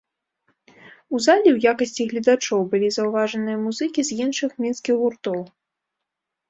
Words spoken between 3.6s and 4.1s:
музыкі